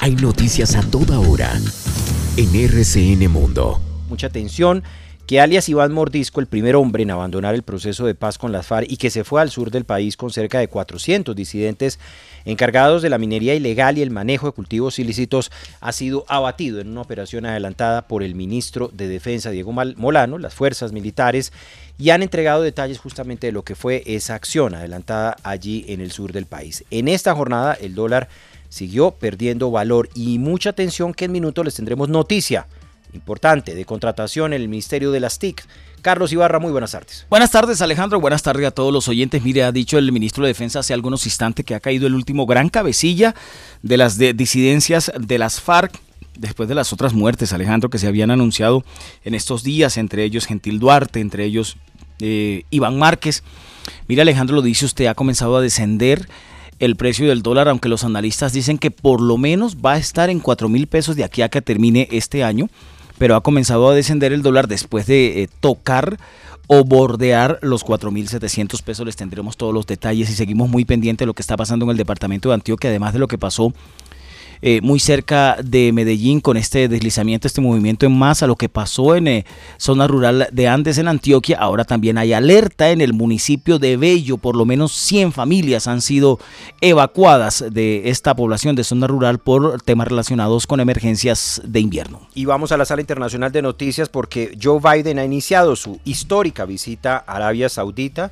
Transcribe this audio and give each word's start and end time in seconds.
Hay 0.00 0.14
noticias 0.14 0.76
a 0.76 0.82
toda 0.82 1.18
hora 1.18 1.52
en 2.36 2.54
RCN 2.54 3.28
Mundo. 3.28 3.80
Mucha 4.08 4.28
atención 4.28 4.84
que 5.26 5.40
alias 5.40 5.68
Iván 5.68 5.92
Mordisco, 5.92 6.38
el 6.38 6.46
primer 6.46 6.76
hombre 6.76 7.02
en 7.02 7.10
abandonar 7.10 7.56
el 7.56 7.64
proceso 7.64 8.06
de 8.06 8.14
paz 8.14 8.38
con 8.38 8.52
las 8.52 8.64
FARC 8.64 8.86
y 8.88 8.96
que 8.96 9.10
se 9.10 9.24
fue 9.24 9.42
al 9.42 9.50
sur 9.50 9.72
del 9.72 9.84
país 9.84 10.16
con 10.16 10.30
cerca 10.30 10.60
de 10.60 10.68
400 10.68 11.34
disidentes 11.34 11.98
encargados 12.44 13.02
de 13.02 13.10
la 13.10 13.18
minería 13.18 13.56
ilegal 13.56 13.98
y 13.98 14.02
el 14.02 14.12
manejo 14.12 14.46
de 14.46 14.52
cultivos 14.52 15.00
ilícitos, 15.00 15.50
ha 15.80 15.90
sido 15.90 16.24
abatido 16.28 16.80
en 16.80 16.88
una 16.88 17.02
operación 17.02 17.44
adelantada 17.44 18.06
por 18.06 18.22
el 18.22 18.36
ministro 18.36 18.92
de 18.94 19.08
Defensa, 19.08 19.50
Diego 19.50 19.72
Molano, 19.72 20.38
las 20.38 20.54
fuerzas 20.54 20.92
militares, 20.92 21.52
y 21.98 22.10
han 22.10 22.22
entregado 22.22 22.62
detalles 22.62 23.00
justamente 23.00 23.48
de 23.48 23.52
lo 23.52 23.64
que 23.64 23.74
fue 23.74 24.04
esa 24.06 24.36
acción 24.36 24.76
adelantada 24.76 25.36
allí 25.42 25.84
en 25.88 26.00
el 26.00 26.12
sur 26.12 26.32
del 26.32 26.46
país. 26.46 26.84
En 26.90 27.08
esta 27.08 27.34
jornada 27.34 27.74
el 27.74 27.96
dólar 27.96 28.28
siguió 28.68 29.12
perdiendo 29.12 29.70
valor 29.70 30.08
y 30.14 30.38
mucha 30.38 30.70
atención 30.70 31.14
que 31.14 31.26
en 31.26 31.32
minutos 31.32 31.64
les 31.64 31.74
tendremos 31.74 32.08
noticia 32.08 32.66
importante 33.12 33.74
de 33.74 33.84
contratación 33.84 34.52
en 34.52 34.62
el 34.62 34.68
Ministerio 34.68 35.10
de 35.10 35.20
las 35.20 35.38
TIC. 35.38 35.64
Carlos 36.02 36.32
Ibarra, 36.32 36.58
muy 36.58 36.70
buenas 36.70 36.92
tardes. 36.92 37.26
Buenas 37.28 37.50
tardes, 37.50 37.80
Alejandro. 37.82 38.20
Buenas 38.20 38.42
tardes 38.42 38.66
a 38.66 38.70
todos 38.70 38.92
los 38.92 39.08
oyentes. 39.08 39.42
Mire, 39.42 39.64
ha 39.64 39.72
dicho 39.72 39.98
el 39.98 40.12
ministro 40.12 40.44
de 40.44 40.48
Defensa 40.48 40.80
hace 40.80 40.94
algunos 40.94 41.26
instantes 41.26 41.64
que 41.64 41.74
ha 41.74 41.80
caído 41.80 42.06
el 42.06 42.14
último 42.14 42.46
gran 42.46 42.68
cabecilla 42.68 43.34
de 43.82 43.96
las 43.96 44.18
disidencias 44.18 45.10
de 45.18 45.38
las 45.38 45.60
FARC 45.60 45.98
después 46.38 46.68
de 46.68 46.76
las 46.76 46.92
otras 46.92 47.14
muertes, 47.14 47.52
Alejandro, 47.52 47.90
que 47.90 47.98
se 47.98 48.06
habían 48.06 48.30
anunciado 48.30 48.84
en 49.24 49.34
estos 49.34 49.64
días, 49.64 49.96
entre 49.96 50.22
ellos 50.22 50.46
Gentil 50.46 50.78
Duarte, 50.78 51.20
entre 51.20 51.44
ellos 51.44 51.76
eh, 52.20 52.62
Iván 52.70 52.96
Márquez. 52.98 53.42
Mire, 54.06 54.22
Alejandro, 54.22 54.56
lo 54.56 54.62
dice 54.62 54.84
usted, 54.84 55.06
ha 55.06 55.14
comenzado 55.14 55.56
a 55.56 55.60
descender 55.60 56.28
el 56.78 56.96
precio 56.96 57.28
del 57.28 57.42
dólar, 57.42 57.68
aunque 57.68 57.88
los 57.88 58.04
analistas 58.04 58.52
dicen 58.52 58.78
que 58.78 58.90
por 58.90 59.20
lo 59.20 59.36
menos 59.36 59.76
va 59.76 59.94
a 59.94 59.98
estar 59.98 60.30
en 60.30 60.40
4 60.40 60.68
mil 60.68 60.86
pesos 60.86 61.16
de 61.16 61.24
aquí 61.24 61.42
a 61.42 61.48
que 61.48 61.62
termine 61.62 62.08
este 62.10 62.44
año 62.44 62.68
pero 63.18 63.34
ha 63.36 63.42
comenzado 63.42 63.88
a 63.90 63.94
descender 63.94 64.32
el 64.32 64.42
dólar 64.42 64.68
después 64.68 65.06
de 65.06 65.42
eh, 65.42 65.48
tocar 65.60 66.18
o 66.68 66.84
bordear 66.84 67.58
los 67.62 67.84
4.700 67.84 68.82
pesos. 68.82 69.04
Les 69.04 69.16
tendremos 69.16 69.56
todos 69.56 69.74
los 69.74 69.86
detalles 69.86 70.30
y 70.30 70.34
seguimos 70.34 70.68
muy 70.70 70.84
pendientes 70.84 71.24
de 71.24 71.26
lo 71.26 71.34
que 71.34 71.42
está 71.42 71.56
pasando 71.56 71.84
en 71.84 71.90
el 71.90 71.96
departamento 71.96 72.48
de 72.48 72.54
Antioquia, 72.54 72.90
además 72.90 73.12
de 73.12 73.18
lo 73.18 73.26
que 73.26 73.38
pasó 73.38 73.72
eh, 74.62 74.80
muy 74.82 74.98
cerca 74.98 75.56
de 75.62 75.92
Medellín 75.92 76.40
con 76.40 76.56
este 76.56 76.88
deslizamiento, 76.88 77.46
este 77.46 77.60
movimiento 77.60 78.06
en 78.06 78.16
masa, 78.16 78.46
lo 78.46 78.56
que 78.56 78.68
pasó 78.68 79.14
en 79.14 79.28
eh, 79.28 79.44
zona 79.76 80.06
rural 80.06 80.48
de 80.52 80.68
Andes 80.68 80.98
en 80.98 81.08
Antioquia. 81.08 81.58
Ahora 81.58 81.84
también 81.84 82.18
hay 82.18 82.32
alerta 82.32 82.90
en 82.90 83.00
el 83.00 83.12
municipio 83.12 83.78
de 83.78 83.96
Bello, 83.96 84.38
por 84.38 84.56
lo 84.56 84.64
menos 84.64 84.92
100 84.92 85.32
familias 85.32 85.86
han 85.86 86.00
sido 86.00 86.38
evacuadas 86.80 87.64
de 87.70 88.08
esta 88.10 88.34
población 88.34 88.76
de 88.76 88.84
zona 88.84 89.06
rural 89.06 89.38
por 89.38 89.80
temas 89.82 90.08
relacionados 90.08 90.66
con 90.66 90.80
emergencias 90.80 91.60
de 91.64 91.80
invierno. 91.80 92.20
Y 92.34 92.44
vamos 92.44 92.72
a 92.72 92.76
la 92.76 92.84
sala 92.84 93.00
internacional 93.00 93.52
de 93.52 93.62
noticias 93.62 94.08
porque 94.08 94.56
Joe 94.60 94.80
Biden 94.80 95.18
ha 95.18 95.24
iniciado 95.24 95.76
su 95.76 96.00
histórica 96.04 96.64
visita 96.64 97.24
a 97.26 97.36
Arabia 97.36 97.68
Saudita. 97.68 98.30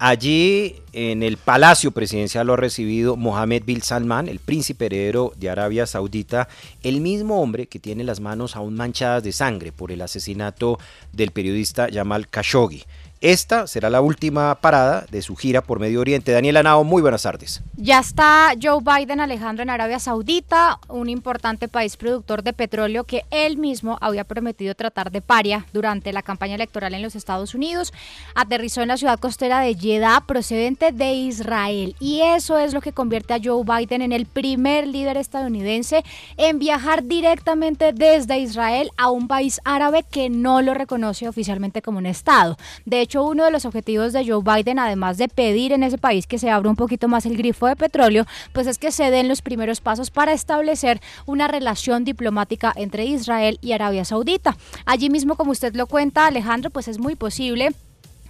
Allí 0.00 0.76
en 0.92 1.24
el 1.24 1.38
Palacio 1.38 1.90
Presidencial 1.90 2.46
lo 2.46 2.52
ha 2.52 2.56
recibido 2.56 3.16
Mohammed 3.16 3.64
bin 3.64 3.82
Salman, 3.82 4.28
el 4.28 4.38
príncipe 4.38 4.86
heredero 4.86 5.32
de 5.36 5.50
Arabia 5.50 5.88
Saudita, 5.88 6.48
el 6.84 7.00
mismo 7.00 7.42
hombre 7.42 7.66
que 7.66 7.80
tiene 7.80 8.04
las 8.04 8.20
manos 8.20 8.54
aún 8.54 8.76
manchadas 8.76 9.24
de 9.24 9.32
sangre 9.32 9.72
por 9.72 9.90
el 9.90 10.00
asesinato 10.00 10.78
del 11.12 11.32
periodista 11.32 11.88
Jamal 11.92 12.28
Khashoggi. 12.28 12.84
Esta 13.20 13.66
será 13.66 13.90
la 13.90 14.00
última 14.00 14.54
parada 14.60 15.04
de 15.10 15.22
su 15.22 15.34
gira 15.34 15.60
por 15.60 15.80
Medio 15.80 16.00
Oriente. 16.00 16.30
Daniela 16.30 16.62
Nao, 16.62 16.84
muy 16.84 17.02
buenas 17.02 17.22
tardes. 17.22 17.62
Ya 17.76 17.98
está 17.98 18.52
Joe 18.62 18.78
Biden 18.80 19.18
Alejandro 19.18 19.64
en 19.64 19.70
Arabia 19.70 19.98
Saudita, 19.98 20.78
un 20.88 21.08
importante 21.08 21.66
país 21.66 21.96
productor 21.96 22.44
de 22.44 22.52
petróleo 22.52 23.02
que 23.02 23.24
él 23.32 23.56
mismo 23.56 23.98
había 24.00 24.22
prometido 24.22 24.76
tratar 24.76 25.10
de 25.10 25.20
paria 25.20 25.66
durante 25.72 26.12
la 26.12 26.22
campaña 26.22 26.54
electoral 26.54 26.94
en 26.94 27.02
los 27.02 27.16
Estados 27.16 27.56
Unidos. 27.56 27.92
Aterrizó 28.36 28.82
en 28.82 28.88
la 28.88 28.96
ciudad 28.96 29.18
costera 29.18 29.58
de 29.60 29.74
Jeddah, 29.74 30.22
procedente 30.24 30.92
de 30.92 31.14
Israel. 31.14 31.96
Y 31.98 32.20
eso 32.20 32.56
es 32.56 32.72
lo 32.72 32.80
que 32.80 32.92
convierte 32.92 33.34
a 33.34 33.40
Joe 33.42 33.64
Biden 33.64 34.02
en 34.02 34.12
el 34.12 34.26
primer 34.26 34.86
líder 34.86 35.16
estadounidense 35.16 36.04
en 36.36 36.60
viajar 36.60 37.02
directamente 37.02 37.92
desde 37.92 38.38
Israel 38.38 38.92
a 38.96 39.10
un 39.10 39.26
país 39.26 39.60
árabe 39.64 40.04
que 40.08 40.30
no 40.30 40.62
lo 40.62 40.72
reconoce 40.74 41.28
oficialmente 41.28 41.82
como 41.82 41.98
un 41.98 42.06
Estado. 42.06 42.56
De 42.84 43.07
hecho, 43.08 43.24
uno 43.24 43.46
de 43.46 43.50
los 43.50 43.64
objetivos 43.64 44.12
de 44.12 44.26
Joe 44.30 44.42
Biden, 44.42 44.78
además 44.78 45.16
de 45.16 45.28
pedir 45.28 45.72
en 45.72 45.82
ese 45.82 45.96
país 45.96 46.26
que 46.26 46.38
se 46.38 46.50
abra 46.50 46.68
un 46.68 46.76
poquito 46.76 47.08
más 47.08 47.24
el 47.24 47.38
grifo 47.38 47.66
de 47.66 47.74
petróleo, 47.74 48.26
pues 48.52 48.66
es 48.66 48.76
que 48.76 48.92
se 48.92 49.10
den 49.10 49.28
los 49.28 49.40
primeros 49.40 49.80
pasos 49.80 50.10
para 50.10 50.32
establecer 50.32 51.00
una 51.24 51.48
relación 51.48 52.04
diplomática 52.04 52.70
entre 52.76 53.06
Israel 53.06 53.58
y 53.62 53.72
Arabia 53.72 54.04
Saudita. 54.04 54.58
Allí 54.84 55.08
mismo, 55.08 55.36
como 55.36 55.52
usted 55.52 55.74
lo 55.74 55.86
cuenta, 55.86 56.26
Alejandro, 56.26 56.68
pues 56.68 56.86
es 56.86 56.98
muy 56.98 57.16
posible 57.16 57.72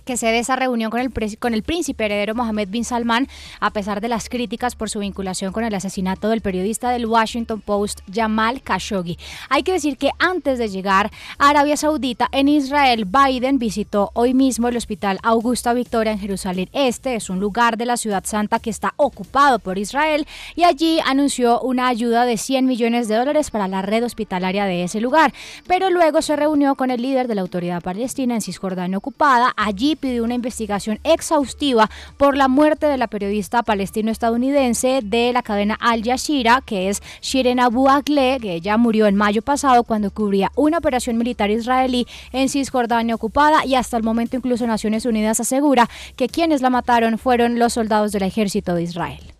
que 0.08 0.16
se 0.16 0.28
dé 0.28 0.38
esa 0.38 0.56
reunión 0.56 0.90
con 0.90 1.00
el, 1.00 1.12
con 1.38 1.52
el 1.52 1.62
príncipe 1.62 2.06
heredero 2.06 2.34
Mohammed 2.34 2.70
bin 2.70 2.82
Salman, 2.82 3.28
a 3.60 3.70
pesar 3.74 4.00
de 4.00 4.08
las 4.08 4.30
críticas 4.30 4.74
por 4.74 4.88
su 4.88 5.00
vinculación 5.00 5.52
con 5.52 5.64
el 5.64 5.74
asesinato 5.74 6.30
del 6.30 6.40
periodista 6.40 6.88
del 6.88 7.04
Washington 7.04 7.60
Post 7.60 8.00
Jamal 8.10 8.62
Khashoggi. 8.62 9.18
Hay 9.50 9.64
que 9.64 9.72
decir 9.72 9.98
que 9.98 10.08
antes 10.18 10.58
de 10.58 10.70
llegar 10.70 11.10
a 11.36 11.50
Arabia 11.50 11.76
Saudita, 11.76 12.26
en 12.32 12.48
Israel, 12.48 13.04
Biden 13.04 13.58
visitó 13.58 14.10
hoy 14.14 14.32
mismo 14.32 14.68
el 14.68 14.78
hospital 14.78 15.18
Augusta 15.22 15.74
Victoria 15.74 16.12
en 16.12 16.18
Jerusalén 16.18 16.70
Este, 16.72 17.14
es 17.14 17.28
un 17.28 17.38
lugar 17.38 17.76
de 17.76 17.84
la 17.84 17.98
ciudad 17.98 18.24
santa 18.24 18.60
que 18.60 18.70
está 18.70 18.94
ocupado 18.96 19.58
por 19.58 19.76
Israel, 19.76 20.26
y 20.56 20.64
allí 20.64 21.00
anunció 21.04 21.60
una 21.60 21.86
ayuda 21.86 22.24
de 22.24 22.38
100 22.38 22.64
millones 22.64 23.08
de 23.08 23.16
dólares 23.16 23.50
para 23.50 23.68
la 23.68 23.82
red 23.82 24.02
hospitalaria 24.02 24.64
de 24.64 24.84
ese 24.84 25.02
lugar. 25.02 25.34
Pero 25.66 25.90
luego 25.90 26.22
se 26.22 26.34
reunió 26.34 26.76
con 26.76 26.90
el 26.90 27.02
líder 27.02 27.28
de 27.28 27.34
la 27.34 27.42
autoridad 27.42 27.82
palestina 27.82 28.36
en 28.36 28.40
Cisjordania 28.40 28.96
ocupada. 28.96 29.52
Allí 29.54 29.97
pidió 29.98 30.24
una 30.24 30.34
investigación 30.34 30.98
exhaustiva 31.04 31.90
por 32.16 32.36
la 32.36 32.48
muerte 32.48 32.86
de 32.86 32.96
la 32.96 33.06
periodista 33.06 33.62
palestino-estadounidense 33.62 35.00
de 35.02 35.32
la 35.32 35.42
cadena 35.42 35.76
Al 35.80 36.02
Jazeera, 36.02 36.62
que 36.64 36.88
es 36.88 37.02
Shirin 37.20 37.60
Abu 37.60 37.88
Akleh, 37.88 38.38
que 38.40 38.54
ella 38.54 38.76
murió 38.76 39.06
en 39.06 39.16
mayo 39.16 39.42
pasado 39.42 39.84
cuando 39.84 40.10
cubría 40.10 40.50
una 40.56 40.78
operación 40.78 41.18
militar 41.18 41.50
israelí 41.50 42.06
en 42.32 42.48
Cisjordania 42.48 43.14
ocupada 43.14 43.64
y 43.64 43.74
hasta 43.74 43.96
el 43.96 44.02
momento 44.02 44.36
incluso 44.36 44.66
Naciones 44.66 45.04
Unidas 45.04 45.40
asegura 45.40 45.88
que 46.16 46.28
quienes 46.28 46.62
la 46.62 46.70
mataron 46.70 47.18
fueron 47.18 47.58
los 47.58 47.74
soldados 47.74 48.12
del 48.12 48.22
ejército 48.22 48.74
de 48.74 48.82
Israel. 48.82 49.37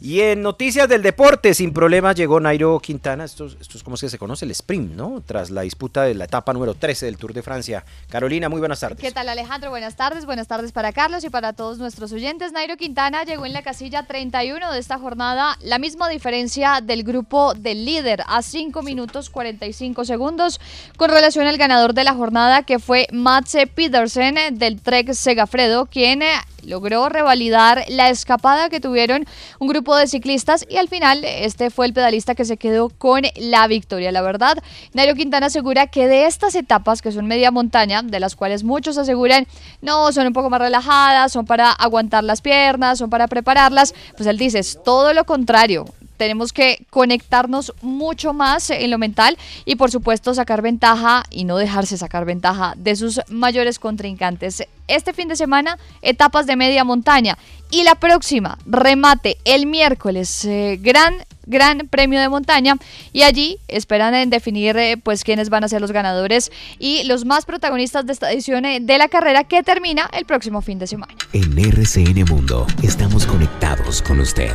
Y 0.00 0.20
en 0.20 0.42
noticias 0.42 0.88
del 0.88 1.02
deporte, 1.02 1.54
sin 1.54 1.72
problemas 1.72 2.16
llegó 2.16 2.40
Nairo 2.40 2.78
Quintana, 2.80 3.24
esto, 3.24 3.46
esto 3.46 3.78
es 3.78 3.82
como 3.82 3.96
se 3.96 4.18
conoce, 4.18 4.44
el 4.44 4.50
sprint, 4.50 4.92
¿no? 4.92 5.22
Tras 5.24 5.50
la 5.50 5.62
disputa 5.62 6.02
de 6.02 6.14
la 6.14 6.24
etapa 6.24 6.52
número 6.52 6.74
13 6.74 7.06
del 7.06 7.16
Tour 7.16 7.32
de 7.32 7.42
Francia. 7.42 7.84
Carolina, 8.08 8.48
muy 8.48 8.60
buenas 8.60 8.80
tardes. 8.80 8.98
¿Qué 8.98 9.12
tal 9.12 9.28
Alejandro? 9.28 9.70
Buenas 9.70 9.96
tardes, 9.96 10.26
buenas 10.26 10.46
tardes 10.46 10.72
para 10.72 10.92
Carlos 10.92 11.24
y 11.24 11.30
para 11.30 11.52
todos 11.52 11.78
nuestros 11.78 12.12
oyentes. 12.12 12.52
Nairo 12.52 12.76
Quintana 12.76 13.24
llegó 13.24 13.46
en 13.46 13.52
la 13.52 13.62
casilla 13.62 14.06
31 14.06 14.72
de 14.72 14.78
esta 14.78 14.98
jornada, 14.98 15.56
la 15.62 15.78
misma 15.78 16.08
diferencia 16.08 16.80
del 16.82 17.04
grupo 17.04 17.54
del 17.54 17.84
líder, 17.84 18.22
a 18.26 18.42
5 18.42 18.82
minutos 18.82 19.30
45 19.30 20.04
segundos, 20.04 20.60
con 20.96 21.10
relación 21.10 21.46
al 21.46 21.56
ganador 21.56 21.94
de 21.94 22.04
la 22.04 22.14
jornada 22.14 22.62
que 22.62 22.78
fue 22.78 23.06
Matze 23.12 23.66
Petersen 23.66 24.58
del 24.58 24.80
Trek 24.80 25.12
Segafredo, 25.12 25.86
quien 25.86 26.22
logró 26.66 27.08
revalidar 27.08 27.84
la 27.88 28.08
escapada 28.10 28.68
que 28.68 28.80
tuvieron 28.80 29.26
un 29.58 29.68
grupo 29.68 29.93
de 29.96 30.06
ciclistas 30.06 30.64
y 30.68 30.76
al 30.76 30.88
final 30.88 31.24
este 31.24 31.70
fue 31.70 31.86
el 31.86 31.92
pedalista 31.92 32.34
que 32.34 32.44
se 32.44 32.56
quedó 32.56 32.88
con 32.88 33.22
la 33.36 33.66
victoria. 33.66 34.12
La 34.12 34.22
verdad, 34.22 34.58
Nairo 34.92 35.14
Quintana 35.14 35.46
asegura 35.46 35.86
que 35.86 36.06
de 36.06 36.26
estas 36.26 36.54
etapas, 36.54 37.02
que 37.02 37.12
son 37.12 37.26
media 37.26 37.50
montaña, 37.50 38.02
de 38.02 38.20
las 38.20 38.36
cuales 38.36 38.64
muchos 38.64 38.98
aseguran, 38.98 39.46
no, 39.82 40.12
son 40.12 40.26
un 40.26 40.32
poco 40.32 40.50
más 40.50 40.60
relajadas, 40.60 41.32
son 41.32 41.46
para 41.46 41.70
aguantar 41.70 42.24
las 42.24 42.40
piernas, 42.40 42.98
son 42.98 43.10
para 43.10 43.28
prepararlas, 43.28 43.94
pues 44.16 44.26
él 44.26 44.38
dice, 44.38 44.58
es 44.58 44.78
todo 44.84 45.12
lo 45.12 45.24
contrario 45.24 45.84
tenemos 46.16 46.52
que 46.52 46.84
conectarnos 46.90 47.72
mucho 47.82 48.32
más 48.32 48.70
en 48.70 48.90
lo 48.90 48.98
mental 48.98 49.36
y 49.64 49.76
por 49.76 49.90
supuesto 49.90 50.34
sacar 50.34 50.62
ventaja 50.62 51.24
y 51.30 51.44
no 51.44 51.56
dejarse 51.56 51.96
sacar 51.96 52.24
ventaja 52.24 52.74
de 52.76 52.96
sus 52.96 53.20
mayores 53.28 53.78
contrincantes. 53.78 54.64
Este 54.86 55.12
fin 55.12 55.28
de 55.28 55.36
semana, 55.36 55.78
etapas 56.02 56.46
de 56.46 56.56
media 56.56 56.84
montaña 56.84 57.38
y 57.70 57.84
la 57.84 57.94
próxima, 57.94 58.58
remate 58.66 59.38
el 59.44 59.66
miércoles, 59.66 60.44
eh, 60.44 60.78
gran 60.80 61.24
gran 61.46 61.88
premio 61.88 62.20
de 62.20 62.28
montaña 62.28 62.76
y 63.12 63.22
allí 63.22 63.58
esperan 63.68 64.14
en 64.14 64.30
definir 64.30 64.76
eh, 64.76 64.96
pues 64.96 65.24
quiénes 65.24 65.50
van 65.50 65.64
a 65.64 65.68
ser 65.68 65.80
los 65.80 65.92
ganadores 65.92 66.50
y 66.78 67.04
los 67.04 67.24
más 67.24 67.44
protagonistas 67.44 68.06
de 68.06 68.12
esta 68.12 68.32
edición 68.32 68.64
eh, 68.64 68.80
de 68.80 68.98
la 68.98 69.08
carrera 69.08 69.44
que 69.44 69.62
termina 69.62 70.08
el 70.12 70.24
próximo 70.24 70.62
fin 70.62 70.78
de 70.78 70.86
semana. 70.86 71.14
En 71.32 71.58
RCN 71.58 72.24
Mundo 72.28 72.66
estamos 72.82 73.26
conectados 73.26 74.02
con 74.02 74.20
usted. 74.20 74.54